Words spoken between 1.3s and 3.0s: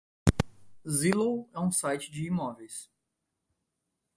é um site de imóveis.